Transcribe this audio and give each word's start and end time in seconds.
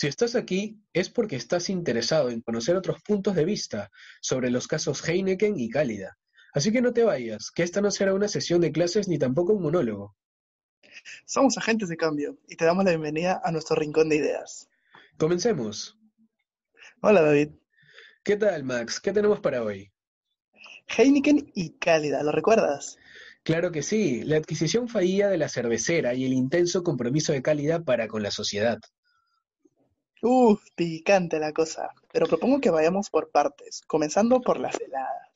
Si 0.00 0.06
estás 0.06 0.34
aquí 0.34 0.80
es 0.94 1.10
porque 1.10 1.36
estás 1.36 1.68
interesado 1.68 2.30
en 2.30 2.40
conocer 2.40 2.74
otros 2.74 3.02
puntos 3.02 3.34
de 3.34 3.44
vista 3.44 3.90
sobre 4.22 4.48
los 4.48 4.66
casos 4.66 5.06
Heineken 5.06 5.60
y 5.60 5.68
Cálida. 5.68 6.16
Así 6.54 6.72
que 6.72 6.80
no 6.80 6.94
te 6.94 7.04
vayas, 7.04 7.50
que 7.50 7.62
esta 7.62 7.82
no 7.82 7.90
será 7.90 8.14
una 8.14 8.26
sesión 8.26 8.62
de 8.62 8.72
clases 8.72 9.08
ni 9.08 9.18
tampoco 9.18 9.52
un 9.52 9.62
monólogo. 9.62 10.16
Somos 11.26 11.58
agentes 11.58 11.90
de 11.90 11.98
cambio 11.98 12.38
y 12.48 12.56
te 12.56 12.64
damos 12.64 12.86
la 12.86 12.92
bienvenida 12.92 13.42
a 13.44 13.52
nuestro 13.52 13.76
rincón 13.76 14.08
de 14.08 14.16
ideas. 14.16 14.70
Comencemos. 15.18 15.98
Hola 17.02 17.20
David. 17.20 17.50
¿Qué 18.24 18.38
tal, 18.38 18.64
Max? 18.64 19.00
¿Qué 19.00 19.12
tenemos 19.12 19.40
para 19.40 19.62
hoy? 19.62 19.92
Heineken 20.96 21.52
y 21.54 21.76
Cálida, 21.76 22.22
¿lo 22.22 22.32
recuerdas? 22.32 22.96
Claro 23.42 23.70
que 23.70 23.82
sí, 23.82 24.22
la 24.24 24.38
adquisición 24.38 24.88
fallida 24.88 25.28
de 25.28 25.36
la 25.36 25.50
cervecera 25.50 26.14
y 26.14 26.24
el 26.24 26.32
intenso 26.32 26.82
compromiso 26.82 27.34
de 27.34 27.42
Cálida 27.42 27.84
para 27.84 28.08
con 28.08 28.22
la 28.22 28.30
sociedad. 28.30 28.78
Uf, 30.22 30.62
picante 30.74 31.38
la 31.38 31.52
cosa. 31.52 31.90
Pero 32.12 32.26
propongo 32.26 32.60
que 32.60 32.70
vayamos 32.70 33.10
por 33.10 33.30
partes, 33.30 33.82
comenzando 33.86 34.40
por 34.40 34.60
las 34.60 34.78
heladas. 34.80 35.28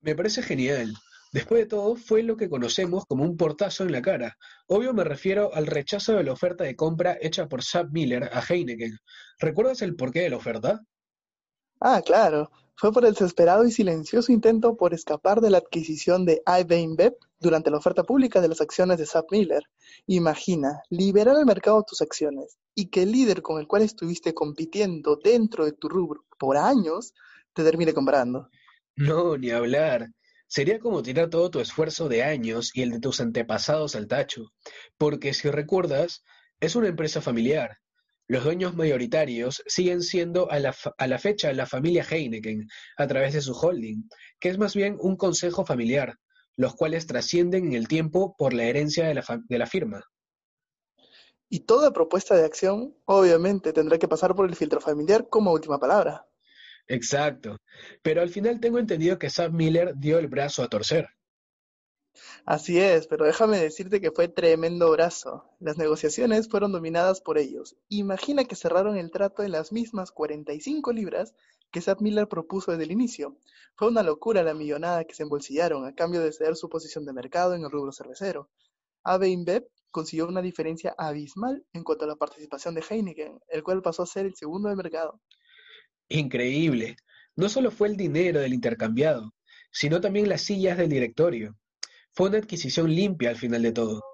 Me 0.00 0.14
parece 0.14 0.42
genial. 0.42 0.94
Después 1.32 1.62
de 1.62 1.66
todo, 1.66 1.96
fue 1.96 2.22
lo 2.22 2.36
que 2.36 2.50
conocemos 2.50 3.06
como 3.06 3.24
un 3.24 3.38
portazo 3.38 3.84
en 3.84 3.92
la 3.92 4.02
cara. 4.02 4.36
Obvio 4.66 4.92
me 4.92 5.02
refiero 5.02 5.54
al 5.54 5.66
rechazo 5.66 6.12
de 6.12 6.24
la 6.24 6.32
oferta 6.32 6.64
de 6.64 6.76
compra 6.76 7.16
hecha 7.22 7.48
por 7.48 7.62
Sam 7.62 7.88
Miller 7.90 8.24
a 8.24 8.42
Heineken. 8.46 8.98
¿Recuerdas 9.38 9.80
el 9.80 9.96
porqué 9.96 10.20
de 10.20 10.30
la 10.30 10.36
oferta? 10.36 10.82
Ah, 11.80 12.02
claro. 12.04 12.50
Fue 12.74 12.92
por 12.92 13.06
el 13.06 13.12
desesperado 13.12 13.64
y 13.64 13.72
silencioso 13.72 14.30
intento 14.30 14.76
por 14.76 14.92
escapar 14.92 15.40
de 15.40 15.50
la 15.50 15.58
adquisición 15.58 16.26
de 16.26 16.42
IBM 16.46 17.14
durante 17.42 17.70
la 17.70 17.78
oferta 17.78 18.04
pública 18.04 18.40
de 18.40 18.48
las 18.48 18.60
acciones 18.60 18.98
de 18.98 19.06
Sam 19.06 19.24
Miller. 19.30 19.64
Imagina, 20.06 20.80
liberar 20.88 21.36
al 21.36 21.44
mercado 21.44 21.84
tus 21.86 22.00
acciones 22.00 22.56
y 22.74 22.88
que 22.88 23.02
el 23.02 23.12
líder 23.12 23.42
con 23.42 23.60
el 23.60 23.66
cual 23.66 23.82
estuviste 23.82 24.32
compitiendo 24.32 25.18
dentro 25.22 25.64
de 25.64 25.72
tu 25.72 25.88
rubro 25.88 26.24
por 26.38 26.56
años 26.56 27.12
te 27.52 27.64
termine 27.64 27.92
comprando. 27.92 28.48
No, 28.96 29.36
ni 29.36 29.50
hablar. 29.50 30.08
Sería 30.46 30.78
como 30.78 31.02
tirar 31.02 31.30
todo 31.30 31.50
tu 31.50 31.60
esfuerzo 31.60 32.08
de 32.08 32.22
años 32.22 32.70
y 32.74 32.82
el 32.82 32.90
de 32.90 33.00
tus 33.00 33.20
antepasados 33.20 33.96
al 33.96 34.06
tacho. 34.06 34.52
Porque 34.96 35.34
si 35.34 35.50
recuerdas, 35.50 36.22
es 36.60 36.76
una 36.76 36.88
empresa 36.88 37.20
familiar. 37.20 37.78
Los 38.28 38.44
dueños 38.44 38.74
mayoritarios 38.76 39.62
siguen 39.66 40.02
siendo 40.02 40.50
a 40.50 40.58
la, 40.58 40.74
a 40.96 41.06
la 41.06 41.18
fecha 41.18 41.52
la 41.52 41.66
familia 41.66 42.06
Heineken, 42.08 42.68
a 42.96 43.06
través 43.06 43.34
de 43.34 43.40
su 43.40 43.52
holding, 43.52 44.08
que 44.38 44.48
es 44.48 44.58
más 44.58 44.74
bien 44.74 44.96
un 45.00 45.16
consejo 45.16 45.66
familiar, 45.66 46.16
los 46.56 46.74
cuales 46.74 47.06
trascienden 47.06 47.66
en 47.66 47.72
el 47.74 47.88
tiempo 47.88 48.34
por 48.36 48.52
la 48.52 48.64
herencia 48.64 49.06
de 49.06 49.14
la, 49.14 49.24
de 49.48 49.58
la 49.58 49.66
firma. 49.66 50.04
Y 51.48 51.60
toda 51.60 51.92
propuesta 51.92 52.34
de 52.34 52.44
acción, 52.44 52.96
obviamente, 53.04 53.72
tendrá 53.72 53.98
que 53.98 54.08
pasar 54.08 54.34
por 54.34 54.48
el 54.48 54.56
filtro 54.56 54.80
familiar 54.80 55.28
como 55.28 55.52
última 55.52 55.78
palabra. 55.78 56.26
Exacto. 56.88 57.58
Pero 58.02 58.22
al 58.22 58.30
final 58.30 58.60
tengo 58.60 58.78
entendido 58.78 59.18
que 59.18 59.30
Sam 59.30 59.54
Miller 59.54 59.94
dio 59.96 60.18
el 60.18 60.28
brazo 60.28 60.62
a 60.62 60.68
torcer. 60.68 61.08
Así 62.44 62.78
es, 62.78 63.06
pero 63.06 63.24
déjame 63.24 63.58
decirte 63.58 64.00
que 64.00 64.10
fue 64.10 64.28
tremendo 64.28 64.90
brazo. 64.90 65.44
Las 65.60 65.78
negociaciones 65.78 66.48
fueron 66.48 66.72
dominadas 66.72 67.20
por 67.20 67.38
ellos. 67.38 67.76
Imagina 67.88 68.44
que 68.44 68.56
cerraron 68.56 68.96
el 68.96 69.10
trato 69.10 69.42
en 69.42 69.52
las 69.52 69.72
mismas 69.72 70.10
45 70.10 70.92
libras 70.92 71.34
que 71.72 71.80
Sam 71.80 71.96
Miller 72.00 72.28
propuso 72.28 72.70
desde 72.70 72.84
el 72.84 72.92
inicio. 72.92 73.38
Fue 73.74 73.88
una 73.88 74.02
locura 74.02 74.42
la 74.42 74.54
millonada 74.54 75.04
que 75.04 75.14
se 75.14 75.22
embolsillaron 75.24 75.86
a 75.86 75.94
cambio 75.94 76.20
de 76.20 76.32
ceder 76.32 76.54
su 76.54 76.68
posición 76.68 77.04
de 77.06 77.12
mercado 77.12 77.54
en 77.54 77.62
el 77.62 77.70
rubro 77.70 77.90
cervecero. 77.90 78.50
AB 79.04 79.24
InBev 79.24 79.66
consiguió 79.90 80.28
una 80.28 80.42
diferencia 80.42 80.94
abismal 80.96 81.64
en 81.72 81.82
cuanto 81.82 82.04
a 82.04 82.08
la 82.08 82.16
participación 82.16 82.74
de 82.74 82.84
Heineken, 82.88 83.40
el 83.48 83.62
cual 83.62 83.82
pasó 83.82 84.02
a 84.02 84.06
ser 84.06 84.26
el 84.26 84.34
segundo 84.34 84.68
del 84.68 84.76
mercado. 84.76 85.20
Increíble. 86.08 86.96
No 87.34 87.48
solo 87.48 87.70
fue 87.70 87.88
el 87.88 87.96
dinero 87.96 88.40
del 88.40 88.52
intercambiado, 88.52 89.32
sino 89.70 90.00
también 90.00 90.28
las 90.28 90.42
sillas 90.42 90.76
del 90.76 90.90
directorio. 90.90 91.56
Fue 92.12 92.28
una 92.28 92.38
adquisición 92.38 92.94
limpia 92.94 93.30
al 93.30 93.36
final 93.36 93.62
de 93.62 93.72
todo. 93.72 94.11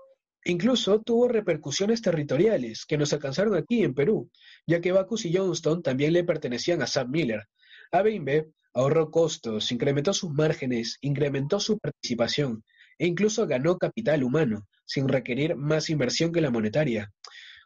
Incluso 0.49 1.03
tuvo 1.03 1.29
repercusiones 1.29 2.01
territoriales 2.01 2.87
que 2.87 2.97
nos 2.97 3.13
alcanzaron 3.13 3.55
aquí 3.55 3.85
en 3.85 3.93
Perú, 3.93 4.31
ya 4.67 4.81
que 4.81 4.93
Bacchus 4.93 5.27
y 5.27 5.37
Johnston 5.37 5.83
también 5.83 6.15
le 6.15 6.25
pertenecían 6.25 6.81
a 6.81 6.87
Sam 6.87 7.11
Miller. 7.11 7.47
AB 7.93 8.47
ahorró 8.73 9.11
costos, 9.11 9.71
incrementó 9.73 10.15
sus 10.15 10.31
márgenes, 10.31 10.97
incrementó 11.03 11.61
su 11.61 11.79
participación 11.79 12.65
e 12.97 13.07
incluso 13.07 13.47
ganó 13.47 13.77
capital 13.77 14.25
humano, 14.25 14.67
sin 14.87 15.07
requerir 15.07 15.55
más 15.55 15.91
inversión 15.91 16.33
que 16.33 16.41
la 16.41 16.51
monetaria. 16.51 17.13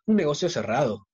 Un 0.04 0.16
negocio 0.16 0.48
cerrado. 0.48 1.06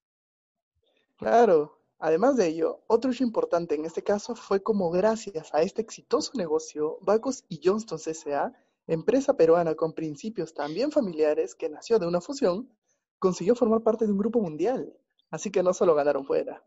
Claro, 1.18 1.82
además 1.98 2.38
de 2.38 2.46
ello, 2.46 2.82
otro 2.86 3.10
hecho 3.10 3.24
importante 3.24 3.74
en 3.74 3.84
este 3.84 4.02
caso 4.02 4.34
fue 4.34 4.62
como 4.62 4.90
gracias 4.90 5.52
a 5.52 5.60
este 5.60 5.82
exitoso 5.82 6.32
negocio, 6.34 6.96
Bacos 7.02 7.44
y 7.50 7.60
Johnston 7.62 7.98
CSA, 7.98 8.54
empresa 8.88 9.36
peruana 9.36 9.76
con 9.76 9.92
principios 9.92 10.52
también 10.52 10.90
familiares 10.90 11.54
que 11.54 11.68
nació 11.68 12.00
de 12.00 12.08
una 12.08 12.20
fusión, 12.20 12.68
consiguió 13.20 13.54
formar 13.54 13.82
parte 13.82 14.06
de 14.06 14.12
un 14.12 14.18
grupo 14.18 14.40
mundial. 14.40 14.92
Así 15.30 15.50
que 15.50 15.62
no 15.62 15.72
solo 15.72 15.94
ganaron 15.94 16.24
fuera. 16.24 16.64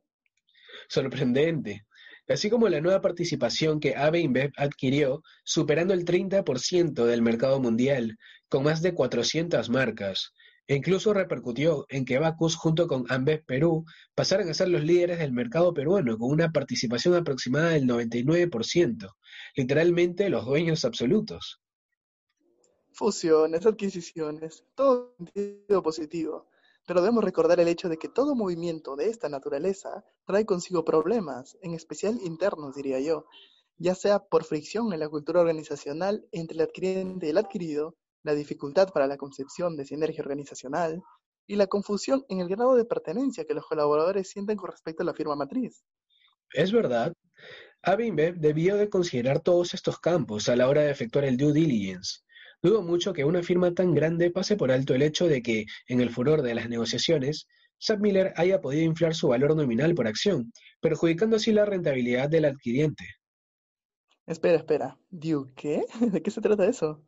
Sorprendente 0.87 1.85
así 2.31 2.49
como 2.49 2.69
la 2.69 2.81
nueva 2.81 3.01
participación 3.01 3.79
que 3.79 3.95
AB 3.95 4.15
InBev 4.15 4.51
adquirió, 4.57 5.23
superando 5.43 5.93
el 5.93 6.05
30% 6.05 7.05
del 7.05 7.21
mercado 7.21 7.59
mundial, 7.59 8.17
con 8.47 8.63
más 8.63 8.81
de 8.81 8.93
400 8.93 9.69
marcas. 9.69 10.33
E 10.67 10.75
incluso 10.75 11.13
repercutió 11.13 11.85
en 11.89 12.05
que 12.05 12.19
Bacus 12.19 12.55
junto 12.55 12.87
con 12.87 13.05
Ambev 13.09 13.43
Perú 13.45 13.83
pasaran 14.15 14.47
a 14.49 14.53
ser 14.53 14.69
los 14.69 14.83
líderes 14.83 15.19
del 15.19 15.33
mercado 15.33 15.73
peruano 15.73 16.17
con 16.17 16.31
una 16.31 16.51
participación 16.51 17.15
aproximada 17.15 17.71
del 17.71 17.85
99%, 17.85 19.09
literalmente 19.55 20.29
los 20.29 20.45
dueños 20.45 20.85
absolutos. 20.85 21.60
Fusiones, 22.91 23.65
adquisiciones, 23.65 24.63
todo 24.75 25.15
sentido 25.17 25.81
positivo. 25.81 26.47
Pero 26.85 27.01
debemos 27.01 27.23
recordar 27.23 27.59
el 27.59 27.67
hecho 27.67 27.89
de 27.89 27.97
que 27.97 28.09
todo 28.09 28.35
movimiento 28.35 28.95
de 28.95 29.09
esta 29.09 29.29
naturaleza 29.29 30.03
trae 30.25 30.45
consigo 30.45 30.83
problemas, 30.83 31.57
en 31.61 31.73
especial 31.73 32.19
internos, 32.23 32.75
diría 32.75 32.99
yo, 32.99 33.25
ya 33.77 33.95
sea 33.95 34.19
por 34.19 34.43
fricción 34.43 34.91
en 34.93 34.99
la 34.99 35.09
cultura 35.09 35.41
organizacional 35.41 36.27
entre 36.31 36.55
el 36.55 36.61
adquiriente 36.61 37.27
y 37.27 37.29
el 37.29 37.37
adquirido, 37.37 37.95
la 38.23 38.33
dificultad 38.33 38.89
para 38.89 39.07
la 39.07 39.17
concepción 39.17 39.75
de 39.75 39.85
sinergia 39.85 40.21
organizacional 40.21 41.01
y 41.47 41.55
la 41.55 41.67
confusión 41.67 42.23
en 42.29 42.39
el 42.39 42.47
grado 42.47 42.75
de 42.75 42.85
pertenencia 42.85 43.45
que 43.45 43.53
los 43.53 43.65
colaboradores 43.65 44.29
sienten 44.29 44.57
con 44.57 44.71
respecto 44.71 45.03
a 45.03 45.05
la 45.05 45.13
firma 45.13 45.35
matriz. 45.35 45.83
Es 46.53 46.71
verdad. 46.71 47.13
Abimbe 47.81 48.33
debió 48.33 48.75
de 48.75 48.89
considerar 48.89 49.39
todos 49.39 49.73
estos 49.73 49.99
campos 49.99 50.49
a 50.49 50.55
la 50.55 50.67
hora 50.67 50.81
de 50.81 50.91
efectuar 50.91 51.25
el 51.25 51.37
due 51.37 51.51
diligence, 51.51 52.19
Dudo 52.63 52.83
mucho 52.83 53.11
que 53.11 53.25
una 53.25 53.41
firma 53.41 53.73
tan 53.73 53.93
grande 53.93 54.29
pase 54.29 54.55
por 54.55 54.71
alto 54.71 54.93
el 54.93 55.01
hecho 55.01 55.27
de 55.27 55.41
que, 55.41 55.65
en 55.87 55.99
el 55.99 56.11
furor 56.11 56.43
de 56.43 56.53
las 56.53 56.69
negociaciones, 56.69 57.47
Sam 57.79 58.01
Miller 58.01 58.33
haya 58.35 58.61
podido 58.61 58.83
inflar 58.83 59.15
su 59.15 59.29
valor 59.29 59.55
nominal 59.55 59.95
por 59.95 60.07
acción, 60.07 60.53
perjudicando 60.79 61.37
así 61.37 61.51
la 61.51 61.65
rentabilidad 61.65 62.29
del 62.29 62.45
adquiriente. 62.45 63.05
Espera, 64.27 64.57
espera. 64.57 64.97
¿Due 65.09 65.51
qué? 65.55 65.83
¿De 65.99 66.21
qué 66.21 66.29
se 66.29 66.41
trata 66.41 66.67
eso? 66.67 67.03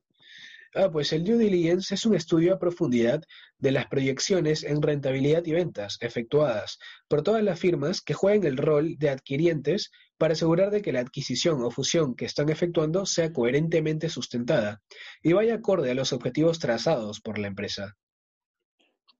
Ah, 0.75 0.89
pues 0.91 1.13
el 1.13 1.23
due 1.23 1.37
diligence 1.37 1.93
es 1.93 2.03
un 2.03 2.15
estudio 2.15 2.55
a 2.55 2.59
profundidad 2.59 3.21
de 3.59 3.71
las 3.71 3.85
proyecciones 3.85 4.63
en 4.63 4.81
rentabilidad 4.81 5.45
y 5.45 5.51
ventas 5.51 5.99
efectuadas 6.01 6.79
por 7.07 7.21
todas 7.21 7.43
las 7.43 7.59
firmas 7.59 8.01
que 8.01 8.15
juegan 8.15 8.43
el 8.47 8.57
rol 8.57 8.97
de 8.97 9.11
adquirientes 9.11 9.91
para 10.23 10.35
asegurar 10.35 10.71
de 10.71 10.81
que 10.81 10.93
la 10.93 11.01
adquisición 11.01 11.61
o 11.63 11.69
fusión 11.69 12.15
que 12.15 12.23
están 12.23 12.47
efectuando 12.47 13.05
sea 13.05 13.33
coherentemente 13.33 14.07
sustentada 14.07 14.81
y 15.21 15.33
vaya 15.33 15.55
acorde 15.55 15.91
a 15.91 15.95
los 15.95 16.13
objetivos 16.13 16.59
trazados 16.59 17.19
por 17.19 17.37
la 17.37 17.47
empresa. 17.47 17.97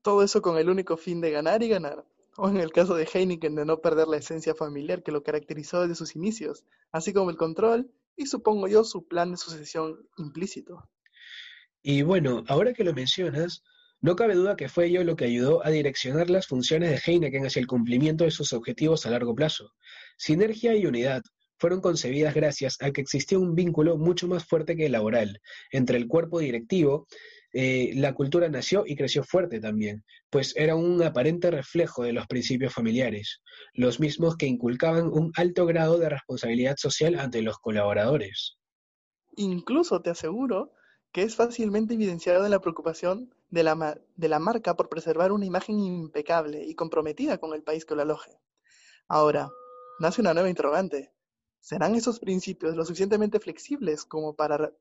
Todo 0.01 0.23
eso 0.23 0.41
con 0.41 0.57
el 0.57 0.69
único 0.69 0.95
fin 0.95 1.19
de 1.19 1.31
ganar 1.31 1.61
y 1.61 1.67
ganar. 1.67 2.05
O 2.37 2.47
en 2.47 2.55
el 2.55 2.71
caso 2.71 2.95
de 2.95 3.03
Heineken 3.03 3.53
de 3.53 3.65
no 3.65 3.81
perder 3.81 4.07
la 4.07 4.15
esencia 4.15 4.55
familiar 4.55 5.03
que 5.03 5.11
lo 5.11 5.23
caracterizó 5.23 5.81
desde 5.81 5.95
sus 5.95 6.15
inicios, 6.15 6.63
así 6.93 7.11
como 7.11 7.31
el 7.31 7.35
control 7.35 7.91
y 8.15 8.27
supongo 8.27 8.69
yo 8.69 8.85
su 8.85 9.05
plan 9.05 9.31
de 9.31 9.35
sucesión 9.35 10.07
implícito. 10.17 10.87
Y 11.81 12.03
bueno, 12.03 12.45
ahora 12.47 12.71
que 12.71 12.85
lo 12.85 12.93
mencionas, 12.93 13.61
no 13.99 14.15
cabe 14.15 14.35
duda 14.35 14.55
que 14.55 14.69
fue 14.69 14.85
ello 14.85 15.03
lo 15.03 15.17
que 15.17 15.25
ayudó 15.25 15.65
a 15.65 15.69
direccionar 15.69 16.29
las 16.29 16.47
funciones 16.47 16.91
de 16.91 17.01
Heineken 17.05 17.45
hacia 17.45 17.59
el 17.59 17.67
cumplimiento 17.67 18.23
de 18.23 18.31
sus 18.31 18.53
objetivos 18.53 19.05
a 19.05 19.09
largo 19.09 19.35
plazo. 19.35 19.73
Sinergia 20.17 20.75
y 20.75 20.85
unidad 20.85 21.21
fueron 21.63 21.79
concebidas 21.79 22.33
gracias 22.33 22.77
a 22.81 22.91
que 22.91 23.01
existía 23.01 23.39
un 23.39 23.55
vínculo 23.55 23.97
mucho 23.97 24.27
más 24.27 24.43
fuerte 24.45 24.75
que 24.75 24.87
el 24.87 24.91
laboral 24.91 25.39
entre 25.71 25.97
el 25.97 26.07
cuerpo 26.07 26.39
directivo. 26.39 27.07
Eh, 27.53 27.93
la 27.95 28.13
cultura 28.13 28.49
nació 28.49 28.83
y 28.85 28.95
creció 28.95 29.23
fuerte 29.23 29.59
también, 29.59 30.03
pues 30.29 30.55
era 30.57 30.75
un 30.75 31.01
aparente 31.03 31.51
reflejo 31.51 32.03
de 32.03 32.11
los 32.11 32.27
principios 32.27 32.73
familiares, 32.73 33.41
los 33.75 33.99
mismos 33.99 34.35
que 34.35 34.47
inculcaban 34.47 35.05
un 35.07 35.31
alto 35.37 35.65
grado 35.65 35.99
de 35.99 36.09
responsabilidad 36.09 36.75
social 36.77 37.17
ante 37.17 37.41
los 37.43 37.59
colaboradores. 37.59 38.57
Incluso 39.37 40.01
te 40.01 40.09
aseguro 40.09 40.73
que 41.13 41.21
es 41.21 41.35
fácilmente 41.35 41.93
evidenciado 41.93 42.43
en 42.43 42.51
la 42.51 42.59
preocupación 42.59 43.33
de 43.51 43.63
la, 43.63 44.01
de 44.15 44.27
la 44.27 44.39
marca 44.39 44.75
por 44.75 44.89
preservar 44.89 45.31
una 45.31 45.45
imagen 45.45 45.79
impecable 45.79 46.65
y 46.65 46.73
comprometida 46.73 47.37
con 47.37 47.53
el 47.53 47.63
país 47.63 47.85
que 47.85 47.95
lo 47.95 48.01
aloje. 48.01 48.31
Ahora, 49.07 49.51
nace 49.99 50.21
una 50.21 50.33
nueva 50.33 50.49
interrogante. 50.49 51.13
¿Serán 51.59 51.95
esos 51.95 52.19
principios 52.19 52.75
lo 52.75 52.85
suficientemente 52.85 53.39
flexibles 53.39 54.05
como 54.05 54.35
para 54.35 54.73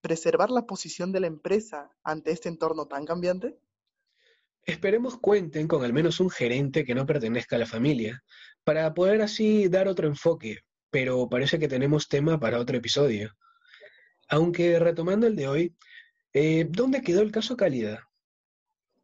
preservar 0.00 0.50
la 0.50 0.66
posición 0.66 1.12
de 1.12 1.20
la 1.20 1.26
empresa 1.26 1.90
ante 2.02 2.32
este 2.32 2.48
entorno 2.48 2.86
tan 2.86 3.04
cambiante? 3.04 3.58
Esperemos 4.64 5.18
cuenten 5.18 5.68
con 5.68 5.84
al 5.84 5.92
menos 5.92 6.18
un 6.18 6.30
gerente 6.30 6.84
que 6.84 6.94
no 6.94 7.06
pertenezca 7.06 7.54
a 7.56 7.60
la 7.60 7.66
familia, 7.66 8.24
para 8.64 8.92
poder 8.94 9.22
así 9.22 9.68
dar 9.68 9.86
otro 9.86 10.08
enfoque, 10.08 10.58
pero 10.90 11.28
parece 11.28 11.58
que 11.58 11.68
tenemos 11.68 12.08
tema 12.08 12.40
para 12.40 12.58
otro 12.58 12.76
episodio. 12.76 13.36
Aunque 14.28 14.80
retomando 14.80 15.28
el 15.28 15.36
de 15.36 15.46
hoy, 15.46 15.76
eh, 16.32 16.66
¿dónde 16.68 17.02
quedó 17.02 17.22
el 17.22 17.30
caso 17.30 17.56
Cálida? 17.56 18.08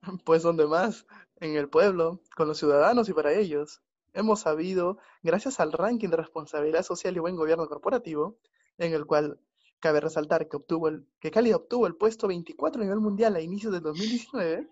Pues 0.25 0.43
donde 0.43 0.67
más, 0.67 1.07
en 1.37 1.55
el 1.55 1.69
pueblo, 1.69 2.21
con 2.37 2.49
los 2.49 2.59
ciudadanos 2.59 3.09
y 3.09 3.13
para 3.13 3.33
ellos. 3.33 3.81
Hemos 4.14 4.41
sabido, 4.41 4.99
gracias 5.23 5.59
al 5.61 5.73
ranking 5.73 6.09
de 6.09 6.17
responsabilidad 6.17 6.82
social 6.82 7.17
y 7.17 7.20
buen 7.20 7.37
gobierno 7.37 7.67
corporativo, 7.67 8.38
en 8.79 8.93
el 8.93 9.06
cual 9.06 9.41
cabe 9.81 10.00
resaltar 10.00 10.49
que, 10.49 10.56
obtuvo 10.56 10.88
el, 10.88 11.06
que 11.19 11.31
Cálida 11.31 11.56
obtuvo 11.56 11.87
el 11.87 11.97
puesto 11.97 12.29
24 12.29 12.81
a 12.81 12.85
nivel 12.85 13.00
mundial 13.00 13.35
a 13.37 13.41
inicios 13.41 13.73
del 13.73 13.82
2019, 13.82 14.69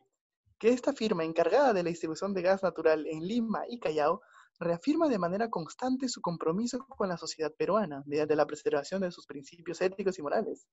que 0.59 0.69
esta 0.69 0.93
firma 0.93 1.25
encargada 1.25 1.73
de 1.73 1.83
la 1.83 1.89
distribución 1.89 2.35
de 2.35 2.43
gas 2.43 2.63
natural 2.63 3.07
en 3.07 3.27
Lima 3.27 3.63
y 3.69 3.81
Callao 3.81 4.21
reafirma 4.59 5.09
de 5.09 5.19
manera 5.19 5.49
constante 5.49 6.09
su 6.09 6.21
compromiso 6.21 6.79
con 6.87 7.09
la 7.09 7.17
sociedad 7.17 7.53
peruana 7.57 8.03
mediante 8.07 8.37
la 8.37 8.47
preservación 8.47 9.01
de 9.01 9.11
sus 9.11 9.27
principios 9.27 9.81
éticos 9.81 10.19
y 10.19 10.23
morales. 10.23 10.67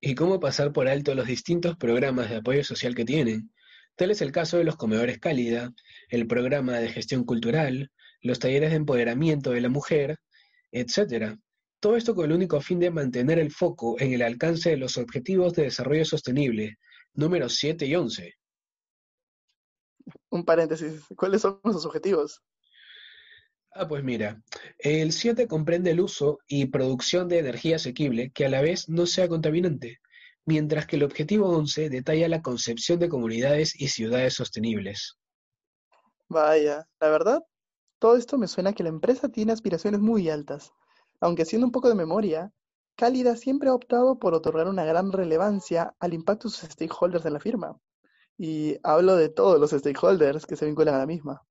¿Y 0.00 0.16
cómo 0.16 0.40
pasar 0.40 0.72
por 0.72 0.88
alto 0.88 1.14
los 1.14 1.26
distintos 1.26 1.76
programas 1.76 2.28
de 2.28 2.36
apoyo 2.36 2.64
social 2.64 2.94
que 2.94 3.04
tienen? 3.04 3.52
Tal 3.96 4.10
es 4.10 4.20
el 4.22 4.32
caso 4.32 4.56
de 4.58 4.64
los 4.64 4.76
comedores 4.76 5.18
Cálida, 5.20 5.72
el 6.08 6.26
programa 6.26 6.78
de 6.78 6.88
gestión 6.88 7.24
cultural, 7.24 7.92
los 8.20 8.40
talleres 8.40 8.70
de 8.70 8.76
empoderamiento 8.76 9.50
de 9.50 9.60
la 9.60 9.68
mujer, 9.68 10.18
etc. 10.72 11.36
Todo 11.78 11.96
esto 11.96 12.14
con 12.14 12.24
el 12.24 12.32
único 12.32 12.60
fin 12.60 12.80
de 12.80 12.90
mantener 12.90 13.38
el 13.38 13.52
foco 13.52 14.00
en 14.00 14.12
el 14.12 14.22
alcance 14.22 14.70
de 14.70 14.78
los 14.78 14.96
Objetivos 14.96 15.52
de 15.54 15.64
Desarrollo 15.64 16.04
Sostenible, 16.04 16.78
números 17.12 17.54
7 17.56 17.86
y 17.86 17.94
11. 17.94 18.34
Un 20.30 20.44
paréntesis, 20.44 21.04
¿cuáles 21.16 21.42
son 21.42 21.60
esos 21.64 21.86
objetivos? 21.86 22.42
Ah, 23.70 23.86
pues 23.86 24.02
mira, 24.02 24.42
el 24.78 25.12
7 25.12 25.46
comprende 25.46 25.92
el 25.92 26.00
uso 26.00 26.38
y 26.46 26.66
producción 26.66 27.28
de 27.28 27.38
energía 27.38 27.76
asequible 27.76 28.30
que 28.30 28.46
a 28.46 28.48
la 28.48 28.60
vez 28.60 28.88
no 28.88 29.06
sea 29.06 29.28
contaminante, 29.28 29.98
mientras 30.46 30.86
que 30.86 30.96
el 30.96 31.02
objetivo 31.02 31.48
11 31.48 31.88
detalla 31.90 32.28
la 32.28 32.42
concepción 32.42 32.98
de 32.98 33.08
comunidades 33.08 33.80
y 33.80 33.88
ciudades 33.88 34.34
sostenibles. 34.34 35.16
Vaya, 36.28 36.86
la 37.00 37.08
verdad, 37.08 37.42
todo 37.98 38.16
esto 38.16 38.38
me 38.38 38.48
suena 38.48 38.70
a 38.70 38.72
que 38.72 38.82
la 38.82 38.88
empresa 38.88 39.28
tiene 39.28 39.52
aspiraciones 39.52 40.00
muy 40.00 40.28
altas, 40.28 40.72
aunque 41.20 41.42
haciendo 41.42 41.66
un 41.66 41.72
poco 41.72 41.88
de 41.88 41.94
memoria, 41.94 42.52
Cálida 42.96 43.34
siempre 43.34 43.68
ha 43.68 43.74
optado 43.74 44.18
por 44.18 44.34
otorgar 44.34 44.68
una 44.68 44.84
gran 44.84 45.10
relevancia 45.10 45.94
al 45.98 46.14
impacto 46.14 46.48
de 46.48 46.54
sus 46.54 46.70
stakeholders 46.70 47.26
en 47.26 47.32
la 47.32 47.40
firma. 47.40 47.76
Y 48.38 48.76
hablo 48.84 49.16
de 49.16 49.28
todos 49.28 49.58
los 49.60 49.70
stakeholders 49.70 50.46
que 50.46 50.56
se 50.56 50.66
vinculan 50.66 50.94
a 50.94 50.98
la 50.98 51.06
misma. 51.06 51.42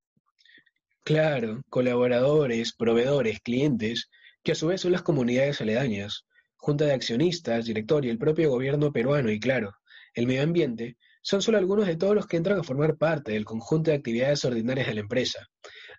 Claro, 1.03 1.61
colaboradores, 1.69 2.73
proveedores, 2.73 3.41
clientes, 3.41 4.09
que 4.41 4.53
a 4.53 4.55
su 4.55 4.67
vez 4.67 4.81
son 4.81 4.93
las 4.93 5.01
comunidades 5.01 5.59
aledañas, 5.59 6.25
junta 6.63 6.85
de 6.85 6.93
accionistas, 6.93 7.65
directorio, 7.65 8.09
el 8.09 8.17
propio 8.17 8.49
gobierno 8.49 8.93
peruano 8.93 9.29
y 9.29 9.37
claro, 9.37 9.73
el 10.13 10.27
medio 10.27 10.43
ambiente, 10.43 10.95
son 11.21 11.41
solo 11.41 11.57
algunos 11.57 11.87
de 11.87 11.97
todos 11.97 12.15
los 12.15 12.25
que 12.25 12.37
entran 12.37 12.57
a 12.57 12.63
formar 12.63 12.95
parte 12.95 13.33
del 13.33 13.43
conjunto 13.43 13.91
de 13.91 13.97
actividades 13.97 14.45
ordinarias 14.45 14.87
de 14.87 14.93
la 14.93 15.01
empresa. 15.01 15.45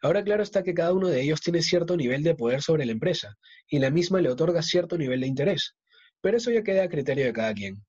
Ahora 0.00 0.24
claro 0.24 0.42
está 0.42 0.62
que 0.62 0.72
cada 0.72 0.94
uno 0.94 1.08
de 1.08 1.20
ellos 1.20 1.42
tiene 1.42 1.60
cierto 1.60 1.98
nivel 1.98 2.22
de 2.22 2.34
poder 2.34 2.62
sobre 2.62 2.86
la 2.86 2.92
empresa, 2.92 3.36
y 3.68 3.78
la 3.78 3.90
misma 3.90 4.22
le 4.22 4.30
otorga 4.30 4.62
cierto 4.62 4.96
nivel 4.96 5.20
de 5.20 5.26
interés, 5.26 5.74
pero 6.22 6.38
eso 6.38 6.50
ya 6.50 6.62
queda 6.62 6.84
a 6.84 6.88
criterio 6.88 7.26
de 7.26 7.34
cada 7.34 7.52
quien. 7.52 7.84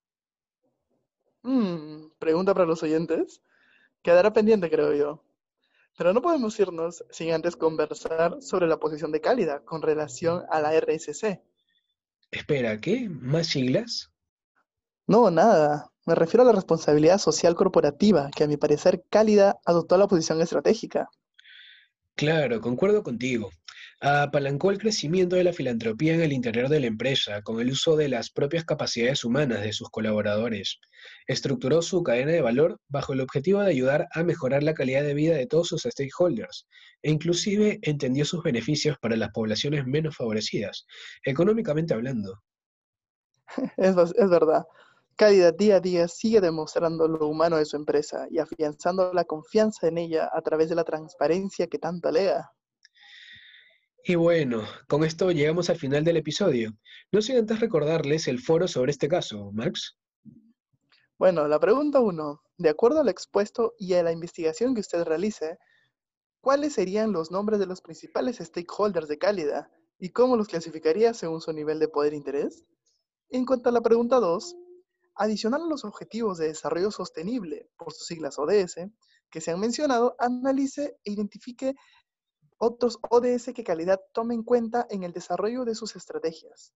Mm, 1.44 2.10
pregunta 2.18 2.52
para 2.52 2.66
los 2.66 2.82
oyentes. 2.82 3.40
Quedará 4.02 4.34
pendiente, 4.34 4.68
creo 4.68 4.92
yo. 4.92 5.24
Pero 5.96 6.12
no 6.12 6.20
podemos 6.20 6.60
irnos 6.60 7.06
sin 7.08 7.32
antes 7.32 7.56
conversar 7.56 8.42
sobre 8.42 8.66
la 8.66 8.78
posición 8.78 9.12
de 9.12 9.22
Cálida 9.22 9.64
con 9.64 9.80
relación 9.80 10.42
a 10.50 10.60
la 10.60 10.74
RSC. 10.78 11.40
Espera, 12.30 12.80
¿qué? 12.80 13.08
¿Más 13.08 13.48
siglas? 13.48 14.10
No, 15.06 15.30
nada. 15.30 15.90
Me 16.04 16.14
refiero 16.14 16.42
a 16.42 16.46
la 16.46 16.52
responsabilidad 16.52 17.18
social 17.18 17.54
corporativa, 17.54 18.30
que 18.34 18.44
a 18.44 18.48
mi 18.48 18.56
parecer 18.56 19.04
Cálida 19.10 19.58
adoptó 19.64 19.96
la 19.96 20.06
posición 20.06 20.40
estratégica. 20.40 21.08
Claro, 22.14 22.60
concuerdo 22.60 23.02
contigo. 23.02 23.50
Apalancó 24.00 24.70
el 24.70 24.78
crecimiento 24.78 25.36
de 25.36 25.44
la 25.44 25.54
filantropía 25.54 26.14
en 26.14 26.20
el 26.20 26.34
interior 26.34 26.68
de 26.68 26.80
la 26.80 26.86
empresa 26.86 27.40
con 27.40 27.60
el 27.60 27.70
uso 27.70 27.96
de 27.96 28.10
las 28.10 28.30
propias 28.30 28.66
capacidades 28.66 29.24
humanas 29.24 29.62
de 29.62 29.72
sus 29.72 29.88
colaboradores. 29.88 30.78
Estructuró 31.26 31.80
su 31.80 32.02
cadena 32.02 32.32
de 32.32 32.42
valor 32.42 32.78
bajo 32.88 33.14
el 33.14 33.22
objetivo 33.22 33.60
de 33.60 33.70
ayudar 33.70 34.06
a 34.12 34.22
mejorar 34.22 34.62
la 34.62 34.74
calidad 34.74 35.02
de 35.02 35.14
vida 35.14 35.34
de 35.34 35.46
todos 35.46 35.68
sus 35.68 35.84
stakeholders 35.84 36.66
e 37.02 37.10
inclusive 37.10 37.78
entendió 37.80 38.26
sus 38.26 38.42
beneficios 38.42 38.98
para 38.98 39.16
las 39.16 39.30
poblaciones 39.30 39.86
menos 39.86 40.14
favorecidas, 40.14 40.86
económicamente 41.24 41.94
hablando. 41.94 42.42
Es, 43.78 43.94
verdad. 44.28 44.64
Cálida 45.16 45.52
día 45.52 45.76
a 45.76 45.80
día 45.80 46.08
sigue 46.08 46.42
demostrando 46.42 47.08
lo 47.08 47.26
humano 47.28 47.56
de 47.56 47.64
su 47.64 47.76
empresa 47.76 48.26
y 48.30 48.40
afianzando 48.40 49.14
la 49.14 49.24
confianza 49.24 49.88
en 49.88 49.96
ella 49.96 50.28
a 50.30 50.42
través 50.42 50.68
de 50.68 50.74
la 50.74 50.84
transparencia 50.84 51.66
que 51.66 51.78
tanto 51.78 52.08
alega. 52.08 52.52
Y 54.08 54.14
bueno, 54.14 54.62
con 54.86 55.02
esto 55.02 55.32
llegamos 55.32 55.68
al 55.68 55.78
final 55.78 56.04
del 56.04 56.18
episodio. 56.18 56.70
No 57.10 57.20
sin 57.20 57.38
antes 57.38 57.58
recordarles 57.58 58.28
el 58.28 58.38
foro 58.38 58.68
sobre 58.68 58.92
este 58.92 59.08
caso, 59.08 59.50
Max. 59.50 59.98
Bueno, 61.18 61.48
la 61.48 61.58
pregunta 61.58 61.98
uno. 61.98 62.40
De 62.56 62.68
acuerdo 62.68 63.00
al 63.00 63.08
expuesto 63.08 63.74
y 63.80 63.94
a 63.94 64.04
la 64.04 64.12
investigación 64.12 64.74
que 64.74 64.80
usted 64.80 65.02
realice, 65.02 65.58
¿cuáles 66.40 66.74
serían 66.74 67.10
los 67.10 67.32
nombres 67.32 67.58
de 67.58 67.66
los 67.66 67.80
principales 67.80 68.36
stakeholders 68.36 69.08
de 69.08 69.18
Cálida 69.18 69.72
y 69.98 70.10
cómo 70.10 70.36
los 70.36 70.46
clasificaría 70.46 71.12
según 71.12 71.40
su 71.40 71.52
nivel 71.52 71.80
de 71.80 71.88
poder 71.88 72.12
e 72.12 72.16
interés? 72.16 72.64
En 73.30 73.44
cuanto 73.44 73.70
a 73.70 73.72
la 73.72 73.80
pregunta 73.80 74.20
2, 74.20 74.54
Adicional 75.16 75.62
a 75.62 75.66
los 75.66 75.84
Objetivos 75.84 76.38
de 76.38 76.48
Desarrollo 76.48 76.92
Sostenible, 76.92 77.70
por 77.76 77.92
sus 77.92 78.06
siglas 78.06 78.38
ODS, 78.38 78.88
que 79.30 79.40
se 79.40 79.50
han 79.50 79.58
mencionado, 79.58 80.14
analice 80.20 80.96
e 81.02 81.10
identifique 81.10 81.74
otros 82.58 82.98
ODS 83.10 83.52
que 83.54 83.64
calidad 83.64 84.00
tome 84.12 84.34
en 84.34 84.42
cuenta 84.42 84.86
en 84.90 85.02
el 85.02 85.12
desarrollo 85.12 85.64
de 85.64 85.74
sus 85.74 85.96
estrategias. 85.96 86.72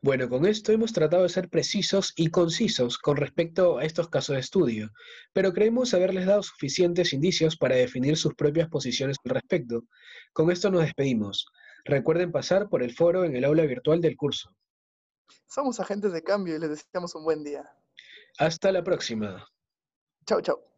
Bueno, 0.00 0.28
con 0.28 0.46
esto 0.46 0.72
hemos 0.72 0.92
tratado 0.92 1.24
de 1.24 1.28
ser 1.28 1.48
precisos 1.48 2.12
y 2.16 2.28
concisos 2.28 2.98
con 2.98 3.16
respecto 3.16 3.78
a 3.78 3.84
estos 3.84 4.08
casos 4.08 4.34
de 4.34 4.40
estudio, 4.40 4.90
pero 5.32 5.52
creemos 5.52 5.92
haberles 5.92 6.26
dado 6.26 6.42
suficientes 6.42 7.12
indicios 7.12 7.56
para 7.56 7.74
definir 7.76 8.16
sus 8.16 8.34
propias 8.34 8.68
posiciones 8.68 9.16
al 9.24 9.32
respecto. 9.32 9.84
Con 10.32 10.50
esto 10.50 10.70
nos 10.70 10.82
despedimos. 10.82 11.46
Recuerden 11.84 12.30
pasar 12.30 12.68
por 12.68 12.82
el 12.82 12.94
foro 12.94 13.24
en 13.24 13.34
el 13.34 13.44
aula 13.44 13.64
virtual 13.64 14.00
del 14.00 14.16
curso. 14.16 14.50
Somos 15.48 15.80
agentes 15.80 16.12
de 16.12 16.22
cambio 16.22 16.56
y 16.56 16.58
les 16.58 16.70
deseamos 16.70 17.14
un 17.14 17.24
buen 17.24 17.42
día. 17.42 17.68
Hasta 18.38 18.70
la 18.72 18.84
próxima. 18.84 19.46
Chao, 20.26 20.40
chao. 20.40 20.69